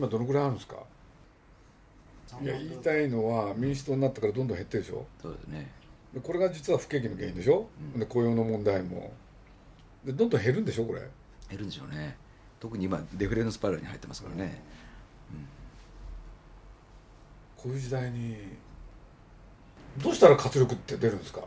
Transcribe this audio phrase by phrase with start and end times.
[0.00, 0.76] 今どのぐらいあるんですか？
[2.40, 5.04] いや言いたいのは民主党になってからどんどん減ってるでしょ？
[5.20, 5.70] そうですね。
[6.14, 9.12] でこれが実は不景気の原因でしょ、うん、で雇用の問題も。
[10.02, 11.00] でどんどん減るんでしょこれ？
[11.50, 12.16] 減るんでしょうね。
[12.60, 14.62] 特に今デフレのスパイラルに入ってますからね、
[15.34, 15.46] うん、
[17.62, 18.36] こういう時代に
[20.02, 21.40] どうしたら活力って出るんですか？
[21.40, 21.46] ね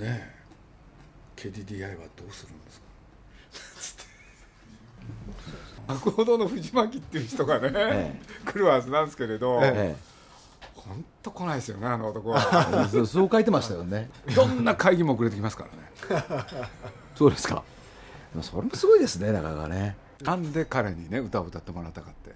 [0.00, 0.34] え。
[1.36, 2.84] KDDI はどうするんですか？
[5.86, 10.14] 博報堂の藤巻っていう人がね、ええ、来るはずなんですけれど、ええ。
[10.74, 12.88] 本当来ないですよねあの男は。
[13.06, 14.10] そう書いてましたよね。
[14.34, 15.66] どんな会議も遅れてきますか
[16.10, 16.24] らね。
[17.16, 17.62] そうですか。
[18.42, 19.96] それもすごいですねなかなかね。
[20.22, 22.34] なんで彼にね歌を歌ってもらったかって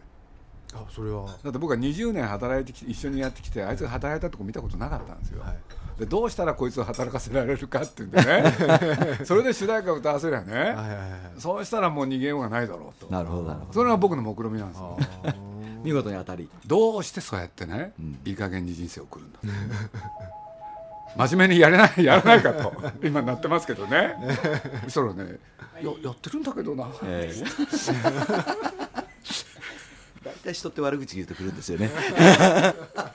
[0.75, 1.27] あそれは。
[1.43, 8.55] だって僕は20年働いてきて一緒にやってきてあいつが働いたとこ見たことなかったんですよ、はい、でどうしたらこいつを働かせられるかっていうんでね。
[9.25, 10.95] それで主題歌を歌わせりゃね、はいはいは
[11.37, 13.11] い、そうしたらもう逃げようがないだろうと。
[13.11, 13.73] なるほどなるほど。
[13.73, 14.97] それが僕の目論見なんですよ。
[15.83, 16.49] 見事に当たり。
[16.67, 19.39] どうしてそうやってね、うん、いい加減に人生を送るんだ。
[21.17, 24.15] 真面目にやれない やらないかと今なってますけどね。
[24.85, 25.39] そしたらね
[25.83, 28.88] ややってるんだけどな、えー
[30.49, 31.91] 大体人って悪口言うとくるんですよね。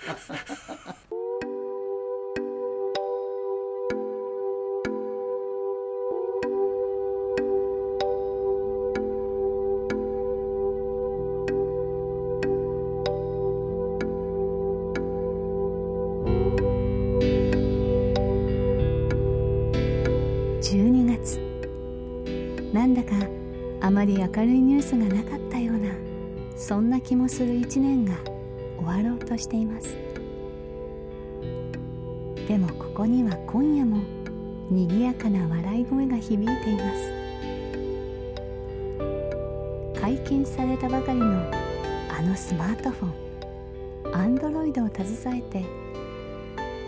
[44.11, 45.65] アンドロイドを携えて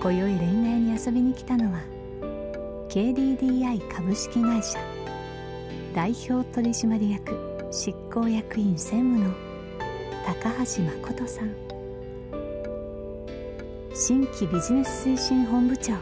[0.02, 1.81] 今宵恋愛に遊びに来たのは
[2.90, 4.80] KDDI 株式会社
[5.94, 9.34] 代表取締役執行役員専務の
[10.26, 11.56] 高橋誠さん。
[13.94, 15.94] 新規ビジネス推進本部長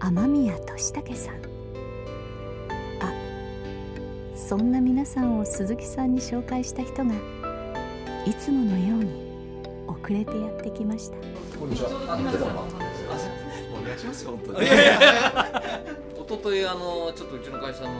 [0.00, 1.36] 雨宮俊武さん。
[3.00, 3.12] あ
[4.34, 7.14] そんな皆さんを鈴木さんに紹介した人が
[8.26, 9.23] いつものように
[9.86, 11.16] 遅れてやってきました。
[11.58, 11.88] こんにちは。
[11.90, 11.94] お
[13.86, 14.24] 願いします。
[14.24, 14.66] よ本当に。
[14.66, 17.90] 一昨日あのちょっとうちの会社の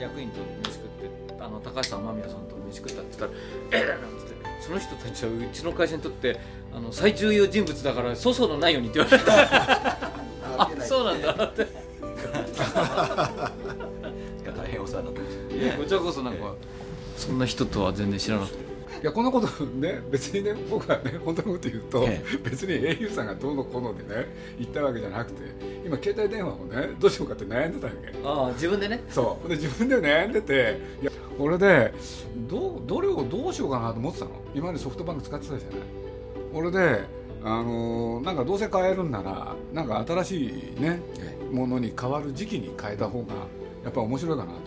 [0.00, 1.08] 役員と飯食って
[1.40, 3.42] あの高橋さん雨宮さんと飯食ったって言ったら
[3.80, 6.40] 「えっ!」なんつってその人たちはうちの会社にとって
[6.74, 9.32] あの最重要人物だから粗相のないようにって言われた。
[10.58, 11.32] あそうなんだ。
[11.44, 11.64] ってい
[14.44, 15.78] や大変お世話になってました。
[15.78, 16.54] こちらこそなんか
[17.16, 18.67] そんな人とは全然知らなくて
[19.00, 24.26] いやこんなことね別にね僕はね本当のこと言うと、ええ、別に au さんがどうのこうのでね
[24.58, 25.42] 言ったわけじゃなくて
[25.84, 28.18] 今携帯電話をねどうしようかって悩んでたわけ。
[28.24, 29.02] ああ自分でね。
[29.08, 29.48] そう。
[29.48, 31.94] で自分で悩んでていやこれで
[32.48, 34.32] どどれをどうしようかなと思ってたの。
[34.54, 35.78] 今までソフトバンク使ってたじゃない。
[36.52, 37.04] 俺で
[37.44, 41.00] あのー、なんかどうせ変えるんならなんか新しいね
[41.52, 43.34] ものに変わる時期に変えた方が
[43.84, 44.64] やっぱ面白いかなと思っ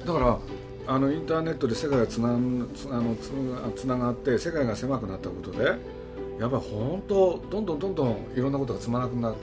[0.00, 0.06] て。
[0.06, 0.38] だから
[0.86, 5.64] あのインターネットで世界がつなあのつながって世界が狭くなったことで
[6.38, 9.36] やっぱり本当どんどんどんどんいろんなことがつまなくなな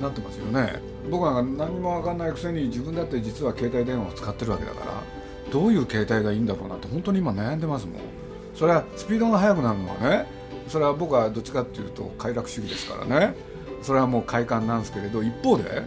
[0.00, 0.80] なってますよね。
[1.10, 5.02] 僕は何も分かんないくせに自分だって実は携帯電話を使ってるわけだから
[5.52, 8.00] どういう携帯がいいんだろうなって本当に今悩んでますもん。
[8.54, 10.26] それはスピードが速くなるのはね
[10.66, 13.34] それは僕はどっちかっていうと快楽主義ですからね。
[13.82, 15.82] それはもう快感なんですけれど一方で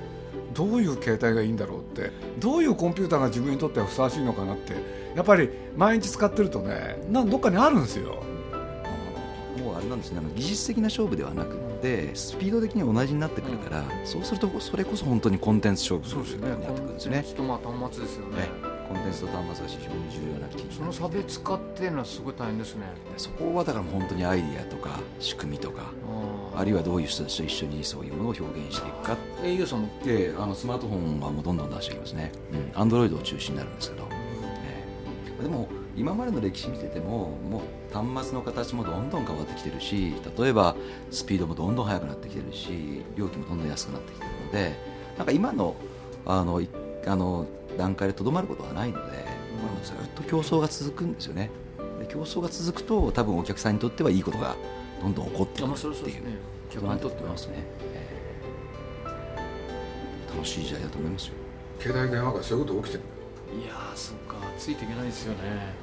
[0.53, 4.73] どういう携帯がいいんだろうってどういうコンピューターが自分にとってはふさわしいのかなって
[5.15, 8.23] やっぱり毎日使ってるとねなんどっかにあるんですよ。
[9.57, 10.21] もうあれなんですね。
[10.35, 17.25] 技術的な勝負ではなくてスピード的に同じになってくるから、そうするとそれこそ本当にコンテンツ勝負になってくるんですね。
[17.35, 18.47] とまあ端末ですよね。
[18.87, 22.85] コンデンスト端末が非常に重要な機器その差別化っていうのはすごい大変ですね。
[23.17, 25.91] そこはだから本当にアイディアとか仕組みとか
[26.55, 37.61] あるいはどういう人たちと一緒にそういうものを表現していくか au さんもであのスマートフォンはもうどんどん出していきますね、うん、アンドロイドを中心になるんですけど、えーでも今までの歴史見ててもも
[37.91, 40.75] う端末の形もどんどん変わってきてるし例えば
[41.11, 44.77] スピードもどんどん速くなってきてるし料金もどんどん安くなってきてるので
[45.17, 45.75] なんか今の
[46.25, 46.69] あのい
[47.05, 47.45] あの
[47.77, 51.49] 段階でとどまることはないので、これもずっと競争が続くんですよね。
[51.99, 54.55] で競争が続くと多分お客さんにとってはいいことが
[55.01, 56.25] どんどん起こってくるっていう。
[56.25, 56.37] ね
[56.73, 57.53] そうなってきますね、
[57.93, 58.19] えー
[60.35, 61.33] 楽しい時代だと思いますよ。
[61.79, 63.03] 携帯電話がそういうこと起きてる
[63.63, 64.35] いやーそっか。
[64.57, 65.73] ついていけないですよね。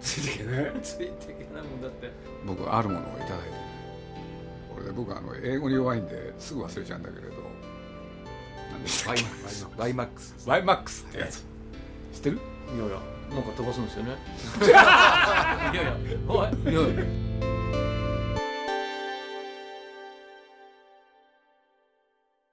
[0.00, 0.72] ついていけない？
[0.82, 1.22] ついていけ
[1.54, 2.10] ないもんだって。
[2.44, 3.56] 僕あるものをいただいてね。
[4.74, 7.32] これで僕あの英語に弱いんですぐ忘れちゃうんだけれど。
[8.72, 9.22] 何でしたっけ？
[9.80, 10.36] ワイマックス。
[10.48, 11.06] ワイマックス。
[11.08, 11.44] ってやつ。
[12.14, 12.36] 知ってる？
[12.74, 12.98] いやいや
[13.30, 14.16] なんか飛ばすんですよね。
[14.60, 15.96] いやいや
[16.26, 16.72] おい。
[16.72, 17.04] いやいや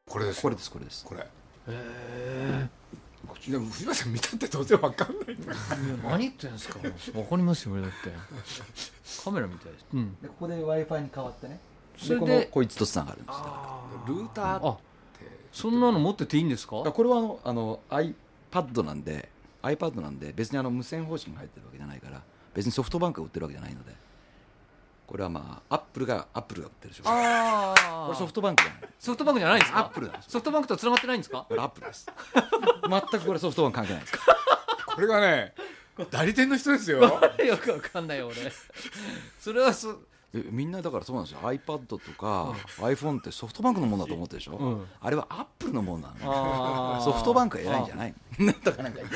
[0.09, 1.05] これですこれですこれです。
[1.05, 1.21] これ。
[1.67, 2.67] へ
[3.47, 5.37] でも藤原さん見たって当然わかんない。
[6.03, 6.79] 何言ってんですか。
[6.79, 7.95] わかりますよ俺だって。
[9.23, 9.85] カメラみたいです。
[9.93, 10.15] うん。
[10.21, 11.59] でここで w i f i に変わってね。
[11.95, 13.39] それでこのこいつとつながるんです
[14.07, 14.77] ルーターっあ
[15.51, 16.81] そんなの持ってていいんですか？
[16.85, 19.29] らこれはあのあの iPad なんで
[19.61, 22.21] iPad なんで別にあの無線方式が入ってるわけじゃないから
[22.53, 23.91] 別にソフトバンクが売ってるわけじゃないので
[25.09, 28.81] これはまあアップルがアップルが売ってるでしょこあれソフトバンクじゃない。
[28.99, 29.79] ソフトバンクじゃないんですか？
[29.79, 31.45] アップルなんですソフトバンクと繋がってないんですか？
[31.49, 32.05] これアップルです。
[32.87, 34.13] 全くこれソフトバンク関係ないです。
[34.85, 35.53] これがね
[36.11, 38.35] 代理店の人ですよよくわかんないよ俺。
[39.39, 39.99] それはそ
[40.35, 41.39] えみんなだからそうなんですよ。
[41.41, 44.85] iPad とか iPhone ってソフトバンクのものだと思ってるでしょ、うん。
[45.01, 48.13] あれはアップルのものなのソフトバンクは偉いんじゃない？
[48.37, 49.01] のとかなん分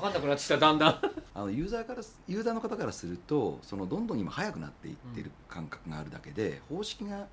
[0.00, 1.00] かんなくなってきただんだん
[1.34, 7.26] あのユーザーからユーザーの方からするとそのどんどん今速くなっていってる感覚があるだけで、方式が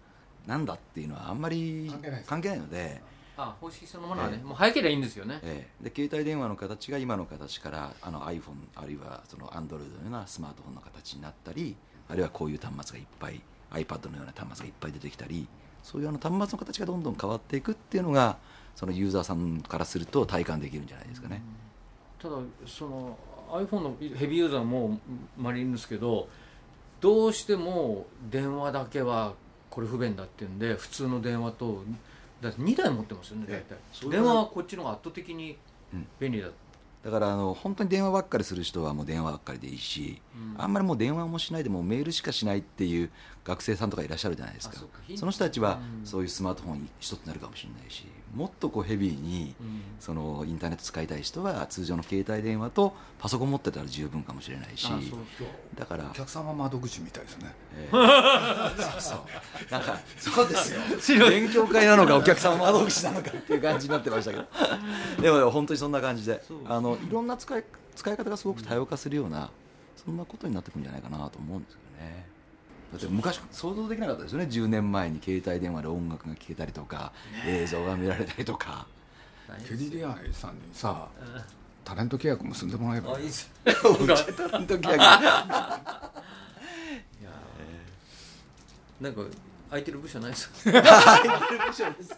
[0.48, 1.92] なんだっていうのはあんまり
[2.26, 3.02] 関係ないので、
[3.38, 4.44] あ方式そのものはね、ええ。
[4.44, 5.40] もう早ければいいんですよね。
[5.44, 5.90] ええ。
[5.90, 8.42] で携帯電話の形が今の形からあの iPhone
[8.76, 11.76] あるいはその Android のようなスマートフォンの形になったり
[12.10, 15.48] あるいはこういう端末がいっぱい iPad のような端末がいっぱい出てきたり
[15.84, 18.38] そういうあの端末の形がどんどん変わっていくっていうのが
[18.76, 21.42] そのユーザーさんからすると体感できるんじゃないですかね。
[22.22, 22.36] ただ
[22.68, 23.18] その
[23.52, 25.00] iPhone のヘビーユーザーも
[25.38, 26.28] まれいるんですけど
[27.00, 29.34] どうしても電話だけは
[29.70, 31.84] これ不便だっていうんで普通の電話と
[32.42, 33.66] だって2台持ってますよね大え。
[34.02, 34.10] 体。
[34.10, 35.58] 電話はこっちの方が圧倒的に
[35.94, 36.08] うん。
[36.20, 36.48] 便利だ、
[37.04, 40.62] だからあの本当に電話ばっかりする人はもう電話ばっかりでいいし、うん。
[40.62, 43.12] あんまりもう電話もしないでもうメールしかしないっていう
[43.44, 44.76] 学生さんとかいらっしゃるじゃないですか。
[44.78, 46.06] あその人たちはうん。
[46.06, 49.82] そういうスマートフォン一つになるかもしれないしもっとこうヘビーにうん。
[50.00, 54.88] そのインターネット使いたい人は通常の携帯電話とパソコン持ってたら十分かもしれないし
[55.78, 57.54] だからお客様窓口みたいですね。
[57.76, 59.72] えー そうそう。
[59.72, 60.74] なんかそうです
[61.14, 61.30] よ。
[61.30, 64.46] 勉強会なのかお客様窓口なのかっていう感じになってましたけど。
[65.22, 67.64] でも本当にそんな感じであのいろんな使い
[67.96, 69.52] 使い方がすごく多様化するような
[70.04, 72.26] そんなことになってくるんじゃないかなと思うんですけどね
[72.92, 74.46] だって昔想像できなかったですよね。
[74.46, 77.14] 10年前に携帯電話で音楽が聴けたりとか
[77.46, 78.86] 映像が見られたりとか。
[79.68, 81.10] ケリリアンさんにさ
[81.84, 83.50] タレント契約結んでもらえばあいいっす。
[83.64, 83.84] タレ
[84.64, 84.98] ント契約。
[89.02, 89.22] なんか
[89.70, 90.82] 空いてる部署ないですか？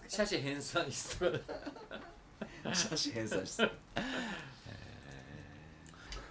[0.08, 1.18] 写真編纂室。
[1.20, 1.26] と
[2.70, 3.70] か写真編纂室。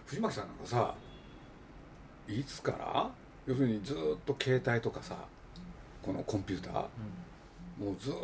[0.07, 0.95] 藤巻さんなんかさ
[2.29, 3.11] いつから？
[3.47, 5.17] 要するにずっと携帯とかさ
[6.03, 6.75] このコンピューター、
[7.79, 8.15] もうずっ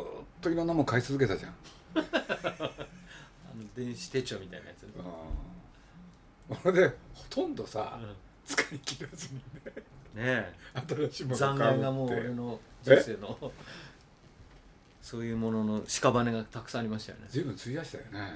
[0.41, 1.53] といろんなもん買い続けたじゃん、
[1.95, 4.83] あの電子手帳みたいなやつ。
[4.83, 4.87] う
[6.53, 7.99] ん、それでほとんどさ、
[8.45, 9.41] 使い切らずにね
[10.15, 10.53] ねえ。
[10.87, 11.81] 新しいもの残買うって。
[11.81, 13.51] 骸がもう俺の人生の
[15.01, 18.09] そういうものの屍がたくさんありましたよね、随分費やしたよね。
[18.11, 18.33] うん、結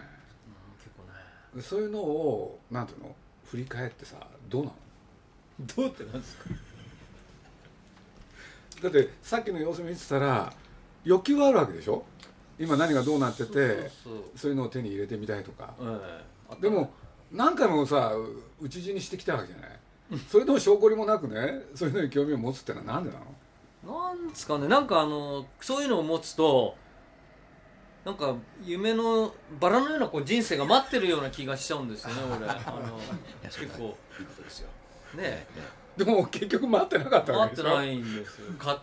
[0.95, 1.09] 構ね。
[1.55, 3.15] でそういうのをなんていうの？
[3.45, 4.75] 振り返ってさどうなの？
[5.75, 6.45] どうってなんですか？
[8.83, 10.53] だってさっきの様子見てたら
[11.05, 12.03] 欲求はあるわけでしょ？
[12.59, 15.73] 今何がどうなっててそうそういうのを手に入れてみたいとか。
[15.81, 16.21] え
[16.59, 16.61] え。
[16.61, 16.91] でも
[17.31, 19.69] 何回もさう討ち死にしてきたわけじゃない？
[20.29, 21.61] それでも証拠りもなくね？
[21.73, 23.17] そういうのに興味を持つってのはなんでな
[23.85, 24.09] の？
[24.09, 24.67] なんですかね。
[24.67, 26.75] なんかあのそういうのを持つと
[28.05, 32.49] なんか夢のバラのようなこう人生が待ってるような気がしちゃうんですよね俺。
[32.49, 32.99] あの
[33.43, 33.97] 結構。
[34.19, 34.69] いいことですよ。
[35.15, 35.47] ね
[35.97, 37.69] でも結局待ってなかったわけでしょ？
[37.69, 38.53] 待ってないんですよ。
[38.57, 38.81] か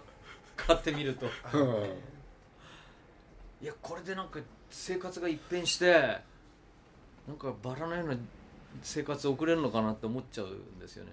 [0.57, 1.27] 買ってみると。
[1.53, 1.85] うん。
[3.63, 4.39] いやこれでなんか
[4.71, 6.19] 生活が一変して
[7.29, 8.17] なんかバラのような
[8.83, 11.13] 生活送れるのかなって思っちゃうんですよね。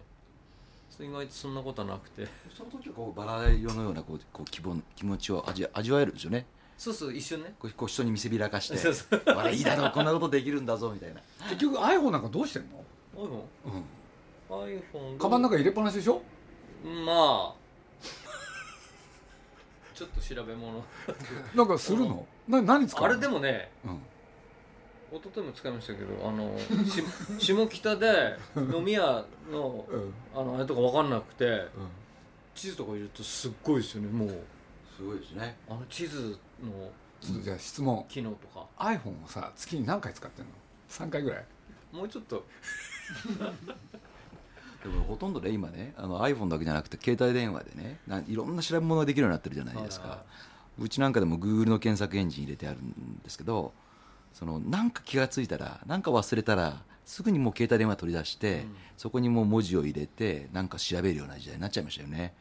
[0.89, 2.27] それ意外とそんなことはなくて。
[2.55, 6.45] その時はこうバラ色のようなこうこう気分気持ちを味味わえるんですよね。
[6.77, 7.55] そうそう一瞬ね。
[7.59, 11.21] こうこう人に見せびらかしてそうそう「わらいいだろうこんなことできるんだぞ」みたいな。
[11.49, 12.83] 結局 iPhone なんかどうしてんの、
[13.15, 13.25] iPhone
[13.65, 13.83] うん、
[14.49, 16.21] iPhone カバンの中入れっぱなしでしょ？
[17.05, 17.55] まあ。
[19.93, 20.83] ちょっと調べ物。
[21.55, 22.25] なんかするの？
[22.47, 23.09] な何使うの？
[23.09, 24.01] あれでもねうん。
[25.09, 26.53] 一昨日も使いましたけどあの
[26.89, 27.01] し
[27.39, 30.13] 下北で飲み屋のうん。
[30.35, 31.65] あのあれとか分かんなくて
[32.53, 34.43] 地図とか入れるとすっごいですよねもう。
[34.95, 35.57] すごいですね。
[35.69, 36.91] あの地図の
[37.41, 38.05] じゃあ質問。
[38.09, 38.65] 機能とか。
[38.77, 40.51] iPhone をさ月に何回使ってんの
[40.89, 41.45] ？3回ぐらい。
[41.91, 42.45] もうちょっと
[44.91, 50.23] でもほとんどね今ねあの iPhone だけじゃなくて携帯電話でねないろんな調べ物ができるようになってるじゃないですか。
[50.79, 53.73] うちなんかでも Google の検索エンジン入れてあるんですけど
[54.33, 58.75] そのなんか気がついたらなんか忘れたらすぐにもう携帯電話取り出して、うん。
[58.97, 62.33] そこにもう文字を入れてなんか調べるような時代になっちゃいましたよね。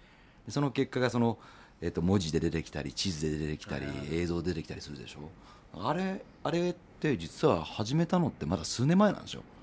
[0.44, 1.38] でその結果がその、
[1.80, 5.30] えっと文字で出てきたり地図で出てきたり、映像で出てきたりするでしょ。
[5.78, 9.42] あれあれって実は始めたのってまだ数年前なんですよ。
[9.42, 9.55] あ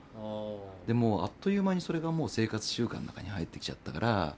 [0.87, 4.35] でもあっという間にそれがもう生活習慣の中に入ってきちゃったから、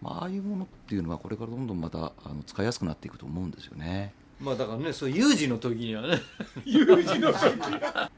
[0.00, 4.12] まあああいうものっていうのはこれからどんどんまたあの使いやすくなっていくと思うんですよね。
[4.40, 6.18] ーまあだからねそう有事の時にはね。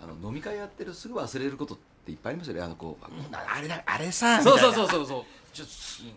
[0.00, 2.62] あの飲み会やってるすぐ忘れることっていっぱいありますよね。
[2.62, 4.88] あのこうなあれだあれさそうそううそう。
[4.88, 5.68] そうそうちょっ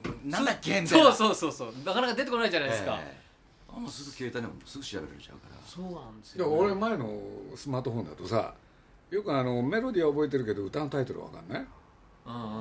[0.02, 0.80] となんだっけ？
[0.82, 1.12] みたいな。
[1.14, 1.74] そうそうそう。
[1.74, 3.22] そうなかなか出てこないじゃないですか、ええ。
[3.76, 5.56] あもうすぐ携帯でもすぐ調べられちゃうから。
[5.68, 7.20] そうなんですいやよ、俺前の
[7.56, 8.54] スマートフォンだとさ
[9.10, 11.64] よくあのメロディーは覚えてるけど歌のタイトルは分かんない？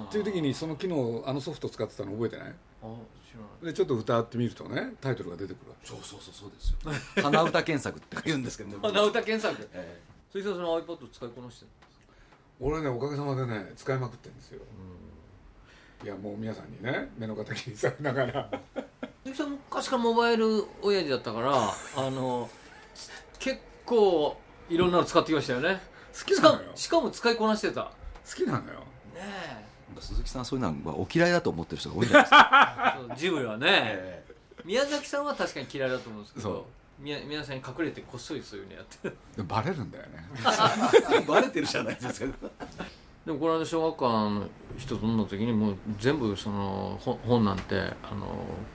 [0.08, 2.54] っていう時にその機能あのソフト使ってたの覚えてない？
[3.64, 6.70] でちょっと歌ってみるとねタイトルが出てくるそうそうそうそうです
[7.16, 7.22] よ。
[7.24, 8.78] 鼻歌検索って言うんですけどね。
[8.80, 9.68] 鼻歌検索？
[9.72, 10.00] え
[10.32, 11.64] そいつはその iPad 使いこなして。
[11.64, 11.70] る
[12.60, 14.60] 俺ねおかげさまでね使いまくってるんですよ、
[16.04, 18.60] いやもう皆さんにね目の敵にされながら。
[19.24, 21.52] 鈴木さん昔からモバイル親父だったから
[21.96, 22.48] あの
[23.40, 24.36] 結構
[24.68, 25.80] いろんなの使ってきましたよね
[26.14, 26.70] 好きなのよ。
[26.74, 27.82] しかも使いこなしてた。
[27.82, 27.90] 好
[28.36, 28.62] きなのよ。
[28.62, 29.64] ねえ。
[29.96, 34.24] え鈴木さんそういうのはお嫌いだと思ってる人が多いんじゃないですか、 そうジブリはね、え
[34.64, 36.52] 宮崎さんは確かに嫌いだと思うんですけそう。
[36.52, 36.66] ど
[36.98, 39.16] 宮宮崎さんに隠れてこっそりそういうのやってる。
[39.36, 40.28] でバレるんだよね。
[41.16, 42.32] え バレてるじゃないですか。
[43.26, 48.26] でもこの間小学館の人と飲んだ時にもう全部その本本なんてあの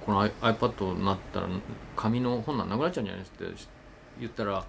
[0.04, 1.48] この iPad になったら
[1.96, 3.56] 紙の本なんなくなっちゃうんじゃないですかって
[4.20, 4.66] 言ったら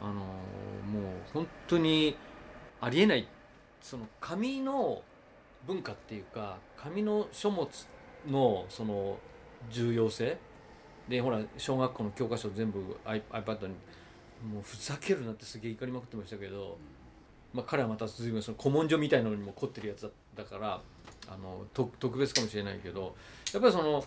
[0.00, 0.22] あのもう
[1.32, 2.16] 本当に
[2.80, 3.28] ありえない
[3.80, 5.02] その紙の
[5.66, 7.68] 文化っていうか紙の書物
[8.28, 9.18] のその
[9.70, 10.38] 重要性
[11.08, 13.74] でほら小学校の教科書全部 iPad に
[14.52, 16.78] もうふざけるなってすげえ怒りまくってましたけど、
[17.52, 20.80] まあ、彼はまた随分その古文書みたいなのにも凝ってるやつだだから
[21.28, 23.14] あのと特別かもしれないけど
[23.52, 24.04] やっぱりその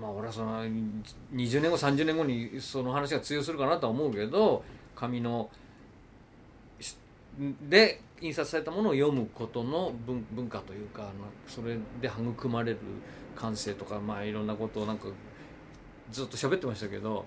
[0.00, 4.64] まあ俺はその20年後30年後にその話が通用するかなとは思うけど
[5.02, 5.50] 紙の
[6.80, 6.96] し
[7.68, 11.10] で印刷されたものを読むことの文文化というか
[11.48, 12.78] それで育まれる
[13.34, 15.08] 感性とかまあいろんなことをなんか
[16.12, 17.24] ずっと喋ってましたけど。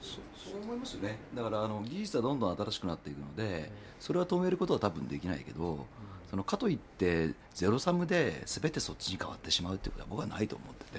[0.00, 0.16] そ
[0.50, 1.16] そう思いますよね。
[1.32, 5.86] だからあの技術はどんどん新しくなっていくのでそれは止めることは多分できないけど
[6.28, 10.98] そのかといってゼロサムで全てそっちに変わってしまうっていうことは僕はないと思って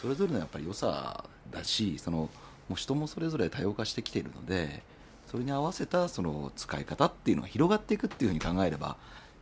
[0.00, 2.30] それぞれのやっぱり良さだしその
[2.70, 4.84] もう人もそれぞれ多様化してきているので
[5.28, 8.96] それに合わせたその使い方っていうのが広がっていくっていうふうに考えれば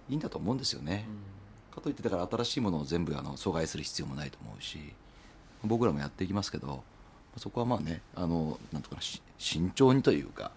[0.09, 1.05] いいんだと思うんですよね。
[1.75, 4.79] かといってだから新しいものを全部あの阻害する必要もないと思うし
[5.63, 6.83] 僕らもやっていきますけど
[7.37, 8.97] そこはまあねあのなんとか
[9.37, 10.51] 慎重にというか。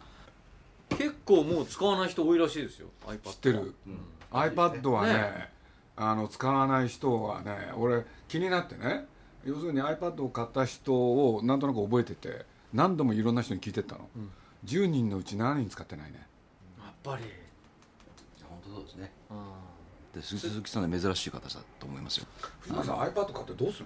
[0.98, 3.74] 結構もう使わない人多いらしいですよ iPad 知ってる、
[4.32, 5.50] iPad はねね。
[5.96, 9.06] あの使わない人はね俺気になってね
[9.46, 14.10] 要するに iPad を買った人をなんとなく覚えてて何度もいろんな人に聞いてったの、
[14.66, 16.28] 10人のうち7人使ってないね。
[16.80, 17.24] やっぱり。
[18.48, 19.12] 本当そうですね。
[19.30, 19.34] う
[20.16, 21.48] で鈴鈴木さんは珍しい方だ
[21.80, 22.26] と思いますよ。
[22.60, 23.86] 藤間さん iPad 買ってどうする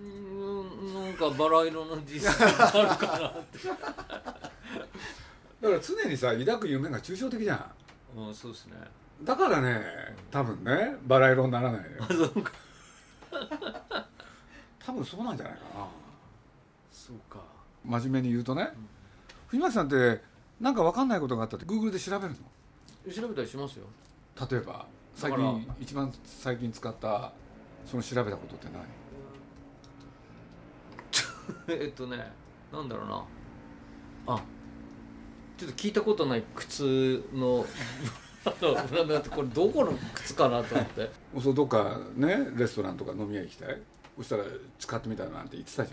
[0.00, 0.02] の？
[0.02, 3.58] んなんかバラ色の実践があるかなって。
[3.68, 3.82] だか
[5.74, 7.70] ら常にさ抱く夢が抽象的じゃ
[8.16, 8.18] ん。
[8.18, 8.74] うんそうですね。
[9.24, 9.82] だからね
[10.30, 12.04] 多分ねバラ色にならないのよ。
[12.08, 12.52] そうか。
[14.78, 15.86] 多分そうなんじゃないかな
[17.08, 17.40] そうか。
[17.86, 18.70] 真面目に言うとね、
[19.46, 20.20] 藤巻さんって
[20.60, 22.34] 何か分かんないことがあったって Google で調べる
[23.10, 23.86] 調べたりしますよ。
[24.36, 27.32] の例えば最近一番最近使った
[27.86, 28.84] その調べたことって何？
[31.80, 32.30] えっとね
[32.70, 33.24] なんだろうな。
[34.26, 34.42] あ
[35.56, 37.64] ちょっと聞いたことない靴の
[38.44, 41.10] なんだこれどこの靴かなと思って。
[41.40, 43.80] そうどっかねレストランとか飲み屋行きたい？
[44.18, 44.44] そしたら
[44.78, 45.92] 使ってみたいなんて言ってたじ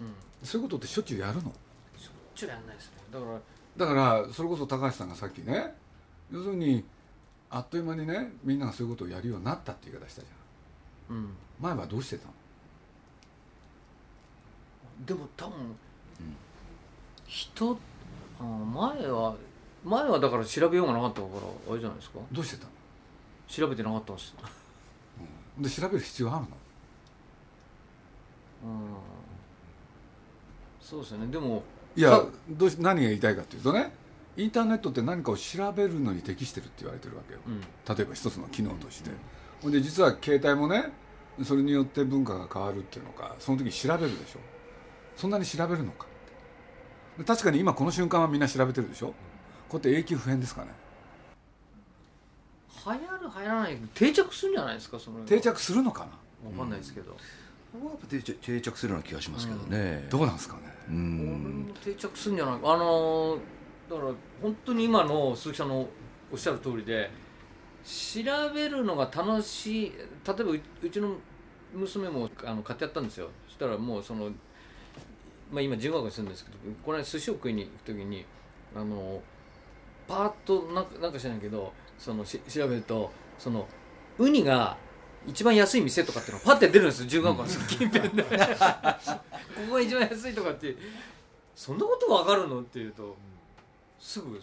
[0.00, 0.06] ゃん。
[0.06, 1.42] うんそういうことってしょっちゅうやるの？
[1.96, 2.92] しょっちゅうやんないですね。
[3.12, 3.40] だから
[3.76, 3.94] だか
[4.26, 5.74] らそれこそ高橋さんがさっきね
[6.30, 6.84] 要するに
[7.50, 11.16] あっという間にねみんながそういうことをやるようになったって言い方したじゃん。
[11.16, 11.30] うん。
[11.60, 12.32] 前はどうしてたの？
[15.06, 15.76] でも多分、
[17.26, 17.78] 人
[18.40, 19.36] あ前は
[19.84, 22.18] 前はだから調べようがなかったからあれじゃないですか？
[22.32, 22.70] どうしてたの？
[23.48, 24.34] 調べてなかったんです
[25.58, 26.48] で調べる必要あるの？
[28.64, 28.86] うん
[30.88, 31.26] そうですよね。
[31.26, 31.62] でも
[31.94, 33.92] いやかどうし何が言いたいかっていうとね
[34.38, 37.40] インターネットって何かを調べるのに適してるって言われてるわけよ。
[37.46, 37.60] うん。
[37.60, 39.10] 例えば一つの機能として。
[39.60, 40.90] ほんで実は携帯もね
[41.44, 44.38] それによって文化が変わるっていうのかその時調べるでしょ。
[45.16, 46.06] そんなに調べるのか
[47.18, 49.08] で確かに今この瞬間はみんな調べてるでしょ。
[49.68, 50.68] こうやって永久不変ですかね。
[52.86, 53.00] 流行る
[53.36, 56.12] 流行らない定着するんじゃないですかその定着するのかな。
[56.48, 57.47] わかんないですけど、僕はやっぱ
[58.08, 60.62] 定着定着するような気がしますけどね、どうなんですかね。
[60.88, 61.66] う俺ん。
[61.68, 62.54] も定着するんじゃない。
[62.54, 63.40] あのー
[63.90, 65.88] だから本当に今の鈴木さんの
[66.30, 67.10] おっしゃる通りで
[67.82, 68.20] 調
[68.54, 69.92] べるのが楽しい。
[69.92, 71.14] 例えばううちの
[71.72, 73.30] 娘もあの買ってやったんですよ。
[73.46, 74.30] そしたらもうその、
[75.50, 78.24] まあ、今自由学に住んでるんですけどこの間寿司を食いに行く時に
[78.76, 79.22] あの
[80.06, 83.66] パーッとなんかなんか知らないけどそのし調べるとその
[84.18, 84.76] ウニが
[85.26, 88.22] 一番安い店とかっていうのがパッて出るんですよ自由学校の近辺で。
[88.24, 88.30] こ
[89.68, 90.76] こが一番安いとかって
[91.54, 93.16] そんなことわかるのっていうと
[93.98, 94.40] すぐ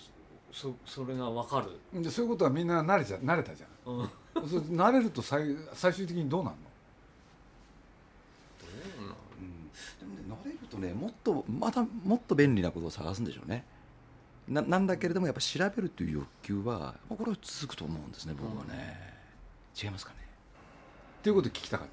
[0.52, 1.62] そそれがわか
[1.94, 3.94] る、でそういうことはみんな慣れちゃ慣れたじゃん。
[3.94, 4.10] うん、
[4.48, 6.62] それ慣れると最最終的にどうなるの？
[8.70, 9.70] うん？
[10.00, 13.66] でもね慣れるとねもっとまだもっと便利なことを探すんでしょうね。
[14.48, 19.14] ななんだけれどもやっぱ調べるという欲求はこれは続くと思うんですね僕はね、
[19.82, 20.25] 違いますかね？
[21.26, 21.88] っていうことを聞きたかっ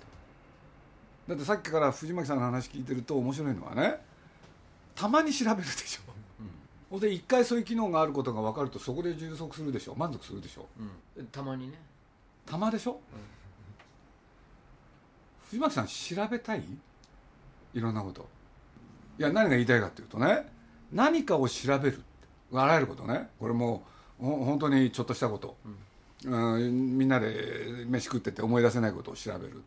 [1.26, 1.32] た。
[1.32, 3.96] だってさっきから藤巻さんの話聞いてると面白いのはね
[4.94, 6.12] たまに調べるでしょ、
[6.90, 7.00] ほん。
[7.00, 9.94] で一回そういう機能があることが分かるとそこで充足するでしょ。
[9.94, 10.66] 満足するでしょ。
[11.16, 11.78] うん、たまにね。
[12.44, 13.00] たまでしょ、
[15.46, 16.62] 藤巻さん調べたい？
[17.72, 18.28] いろんなこと。
[19.18, 20.46] いや何が言いたいかっていうとね
[20.92, 22.02] 何かを調べる
[22.52, 23.30] あらゆることね。
[23.40, 23.82] これも
[24.20, 25.76] ほ本当にちょっとしたこと、うん、
[26.24, 29.62] みんなで飯食ってて思い出せないことを調べる。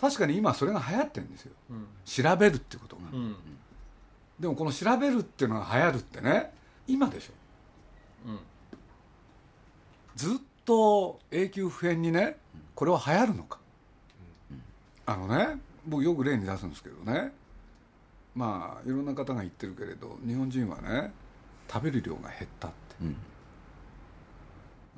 [0.00, 1.52] 確かに今それが流行ってるんですよ。
[1.70, 1.86] うん。
[2.04, 3.36] 調べるっていうことが、うん。
[4.38, 6.52] でもこの調べるっていうのが流行るってね
[6.86, 7.32] 今でしょ。
[8.28, 8.38] うん。
[10.16, 12.36] ずっと永久不変にね
[12.74, 13.58] これは流行るのか、
[15.06, 17.32] あのね僕よく例に出すんですけどね。
[18.34, 21.12] まあいろんな方が言ってるけれど日本人はね
[21.72, 22.76] 食べる量が減ったって。
[23.02, 23.12] うん。
[23.12, 23.18] で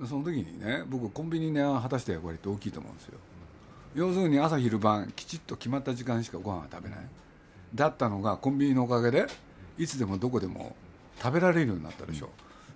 [0.04, 3.18] その時にね僕コンビニが果たした役割って大きいと思うんですよ。
[3.94, 6.98] 要するに朝昼晩きちっと決まった時間しかご飯が食べない。
[7.74, 9.26] だったのがコンビニのおかげで
[9.78, 10.76] いつでもどこでも
[11.22, 12.28] 食べられるようになったでしょ、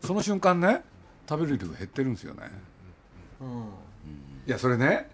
[0.03, 0.83] その瞬間ね
[1.29, 2.43] 食べる量減ってるんですよね。
[3.41, 3.49] うん。
[4.47, 5.11] いやそれね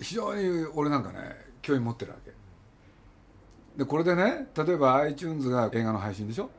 [0.00, 1.18] 非常に俺なんかね
[1.60, 2.32] 興味持ってるわけ。
[3.76, 6.50] でこれでね例えば iTunes が映画の配信でしょ。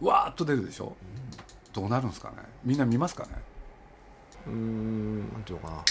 [0.00, 0.96] わーっと出るでしょ。
[1.72, 2.36] どうなるんですかね。
[2.64, 3.30] みんな見ますかね
[4.46, 5.84] うーんなんていうのかな、えっ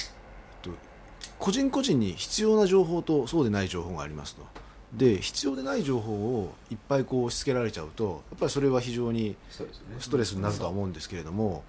[0.62, 0.72] と、
[1.38, 4.44] 個人個人に必要な情報とそうでない情報がありますと。
[4.94, 9.36] で必要でない情報をいっぱいこう押し付けられちゃうとやっぱりそれは非常に
[10.00, 11.64] ストレスになるとは思うんですけれども、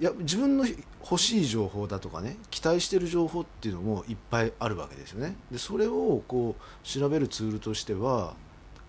[0.00, 0.66] いや自分の
[1.00, 5.36] 欲しい情報だとかね期待している情報っていうのもいっぱいあるわけですよね。
[5.52, 8.34] でそれをこう調べるツールとしては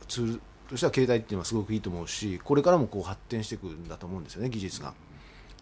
[0.07, 4.95] ツールとしては携帯っていうのはすごくいいと思うしこれからもこう発展していくんだと思うんですよね技術が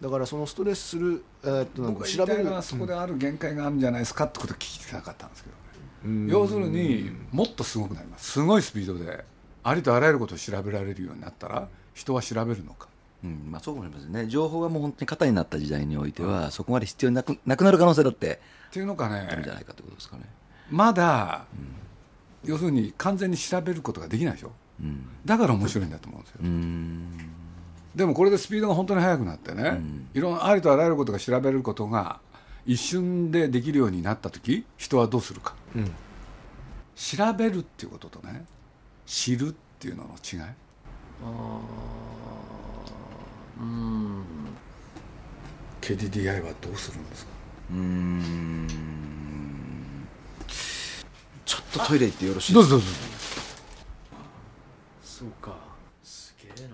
[0.04, 2.52] だからそのストレスする、えーっとなん僕がか調べる。
[2.52, 5.62] はそこである限界があるんじゃないですかってことを聞きたかったんですけどね。
[6.04, 6.28] うん。
[6.28, 9.24] 要するにもっとすごくなりますすごいスピードで
[9.64, 12.90] ありとあらゆることを調べられるようになったら人は調べるのか。
[13.24, 13.48] うん。
[13.50, 14.28] まあ、そうかもしれませんね。
[14.28, 20.24] 情報がもう本当に肩になった時代においては、そこまで必要なくなくなる可能性だってっていうのがあるんじゃなねいかということですかね、
[20.70, 21.46] まだ、
[22.44, 24.52] 要するに完全に調べることができないでしょ。
[24.82, 25.08] うん。
[25.24, 27.13] だから面白いんだと思うんですよ、うーん
[27.96, 30.10] でもこれでスピードが本当に速くなってね、ん。
[30.14, 32.20] いろんなありとあらゆることが調べることが
[32.66, 35.54] 一瞬でできるようになった時人はどうするか。
[35.76, 35.92] うん。
[36.96, 38.46] 調べるっていうこととね
[39.06, 40.40] 知るっていうのの違い。
[40.42, 44.24] あーうん、
[45.82, 47.32] KDDI はどうするんですか？
[47.72, 48.68] うーん。
[51.46, 52.72] ちょっとトイレ行ってよろしいですか？
[52.72, 52.98] どうぞどうぞ
[55.04, 55.56] そうか。
[56.04, 56.74] すげえな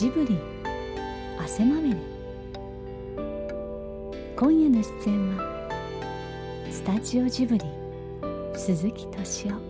[0.00, 0.38] ジブリ
[1.38, 1.96] 汗まみれ。
[4.34, 5.70] 今夜の出演は
[6.70, 7.64] スタジオジブリ
[8.54, 9.60] 鈴木敏夫。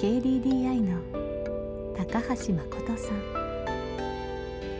[0.00, 0.98] KDDI の
[1.96, 3.22] 高橋誠さん。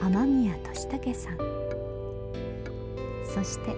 [0.02, 1.38] 雨宮俊武さん。
[3.32, 3.76] そして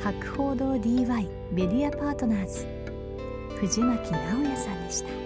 [0.00, 2.68] 博報堂 DY メディアパートナーズ
[3.58, 5.21] 藤巻直也さんでした。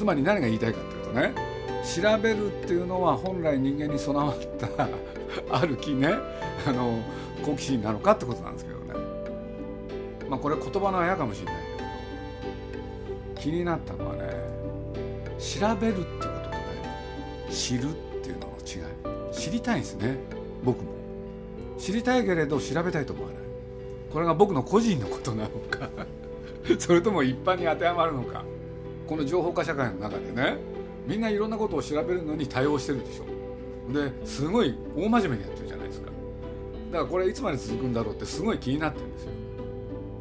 [0.00, 1.34] つまり何が言いたいかっていうとね
[1.84, 4.88] 調べるっていうのは本来人間に備わった
[5.54, 6.08] ある気ね
[6.66, 7.00] あの
[7.44, 8.94] 好奇心なのかってことなんですけどね。
[10.30, 14.22] まあこれ言葉のあやかもしれないけど気になったのはね
[15.38, 16.56] 調べるってこととね
[17.50, 19.34] 知るっていうのの違い。
[19.34, 20.16] 知りたいんですね
[20.64, 20.92] 僕も。
[21.78, 23.38] 知りたいけれど調べたいと思わない。
[24.10, 25.90] これが僕の個人のことなのか
[26.80, 28.42] それとも一般に当てはまるのか。
[29.10, 30.56] この情報化社会の中でね
[31.04, 33.24] みんないろんなことを調べるのに対応してるでしょ。
[33.92, 36.12] ですごい大真面目にやってるじゃないですか。
[36.92, 39.30] だからこれいつまで続くんだろうってすごい気になってるんですよ。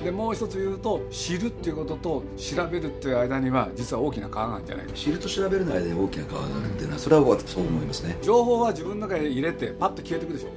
[0.04, 4.94] でもう一つ言うと知るっていうことと調べるっていう間には実は大きな川があるんじゃないか。
[4.94, 8.18] 知ると調べるの間に大きな川があるっていうのはそれは僕はそう思いますね。
[8.24, 10.48] 情報は自分の中に入れてパッと消えていくでしょ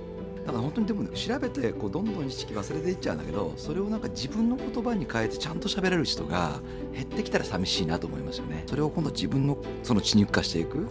[0.44, 6.61] ただ本当にでも調べてこうどんどん意識忘れていっちゃうんだけどそれをなんか自分の言葉に変えてちゃんと喋れる人が
[6.92, 10.88] 減ってきたら寂しいなと思いますよねそれを今度自分のその血肉化していく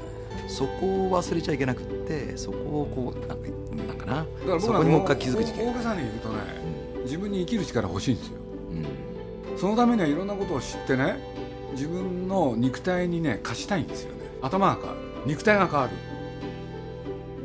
[0.48, 3.50] そこを忘れちゃいけなくってそこをこうなんか
[3.88, 4.16] なんかな？
[4.16, 6.36] だから僕そこにもう一回気づく時期大げさに言うとね
[7.04, 8.38] 自分に生きる力欲しいんですよ。
[8.72, 9.58] うん。
[9.58, 11.18] そのためにはいろんなことを知ってね
[11.72, 14.22] 自分の肉体にね貸したいんですよね。
[14.42, 15.00] 頭が変わる。
[15.26, 15.92] 肉体が変わる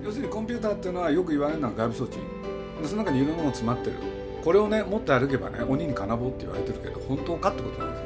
[0.06, 2.18] 要するにコンピューターっていうのはよく言われるのは外部装置。
[2.80, 3.96] でその中にいろんなもの詰まってる。
[4.44, 8.00] これをね持って歩けばね鬼に金棒って言われてるけど本当かってことなんです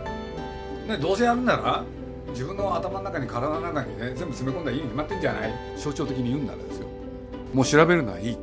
[0.88, 1.84] よ、ね、どうせやるなら
[2.30, 5.52] 自分の頭の中に体の中にね全部詰め込んだらいいに決まってんじゃない？
[5.76, 6.86] 象徴的に言うんならですよ。
[7.52, 8.38] もう調べるのはいい。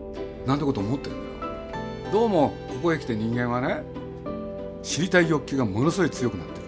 [0.45, 2.11] なんてこと思ってるんだよ。
[2.11, 3.81] どうもここへ来て人間はね
[4.83, 6.67] 知りたい欲求がものすごい強くなってる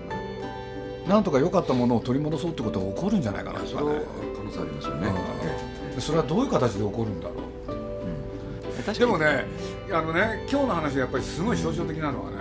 [1.08, 4.02] なんとか良かったものを取り戻そうってことが起こるんじゃないかなそれは
[4.36, 5.08] 可能性ありますよね。
[5.08, 5.14] うん。
[5.14, 5.20] で
[6.02, 7.34] それはどういう形で起こるんだろ
[7.68, 7.72] う？
[8.88, 8.94] うん。
[8.94, 9.46] でもね
[9.92, 12.38] あのね今日の話でやっぱりすごい象徴的なのはね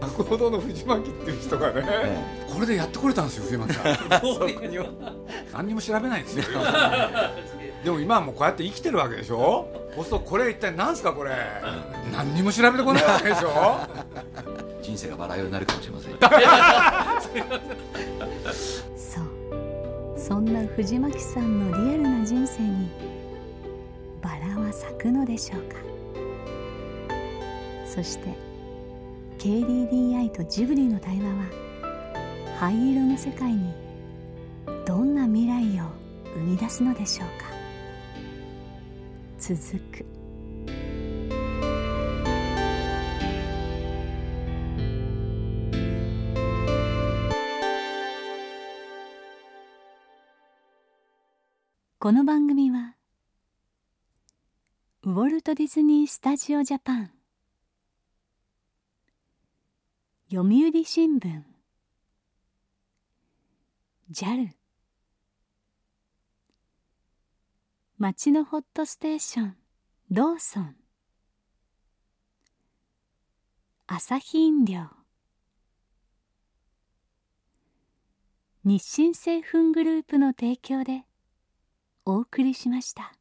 [0.00, 2.18] 博報堂の藤巻っていう人がね、え
[2.52, 3.84] これでやってこれたんですよ藤巻さん。
[5.52, 6.44] 何にも調べないんですよ。
[7.82, 9.66] でも今はもうこうやって生きてるわけでしょ？
[9.94, 11.32] そうするとこれ一体何すかこれ？
[12.12, 13.80] 何にも調べてこないわけでしょ？
[14.82, 16.12] 人生がバラ色になるかもしれません
[18.96, 19.24] そう
[20.26, 22.88] そんな藤巻さんのリアルな人生に
[24.20, 25.76] バラは咲くのでしょうか？
[27.86, 28.34] そして
[29.38, 31.44] KDDI とジブリの対話は
[32.58, 33.72] 灰色の世界に
[34.84, 35.84] どんな未来を
[36.34, 37.46] 生み出すのでしょうか？
[39.38, 40.04] 続く
[52.06, 52.94] この番組は
[55.02, 57.10] ウォルト・ディズニー・スタジオ・ジャパン
[60.30, 61.42] 読売新聞
[64.12, 64.50] JAL
[67.98, 69.56] 町のホットステーション
[70.12, 70.76] ローソン
[73.88, 74.82] アサヒ飲料
[78.62, 81.02] 日清製粉グループの提供で
[82.06, 83.12] お送りしました。